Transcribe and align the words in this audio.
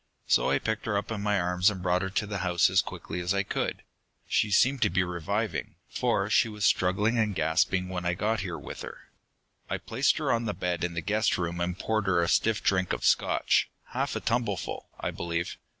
So 0.25 0.49
I 0.49 0.57
picked 0.57 0.87
her 0.87 0.97
up 0.97 1.11
in 1.11 1.21
my 1.21 1.39
arms 1.39 1.69
and 1.69 1.83
brought 1.83 2.01
her 2.01 2.09
to 2.09 2.25
the 2.25 2.39
house 2.39 2.71
as 2.71 2.81
quickly 2.81 3.19
as 3.19 3.35
I 3.35 3.43
could. 3.43 3.83
She 4.27 4.49
seemed 4.49 4.81
to 4.81 4.89
be 4.89 5.03
reviving, 5.03 5.75
for 5.91 6.27
she 6.27 6.49
was 6.49 6.65
struggling 6.65 7.19
and 7.19 7.35
gasping 7.35 7.87
when 7.87 8.03
I 8.03 8.15
got 8.15 8.39
here 8.39 8.57
with 8.57 8.81
her. 8.81 9.09
"I 9.69 9.77
placed 9.77 10.17
her 10.17 10.31
on 10.31 10.45
the 10.45 10.55
bed 10.55 10.83
in 10.83 10.95
the 10.95 11.01
guest 11.01 11.37
room 11.37 11.59
and 11.61 11.77
poured 11.77 12.07
her 12.07 12.19
a 12.19 12.27
stiff 12.29 12.63
drink 12.63 12.93
of 12.93 13.05
Scotch 13.05 13.69
half 13.89 14.15
a 14.15 14.21
tumblerful, 14.21 14.89
I 14.99 15.11
believe. 15.11 15.57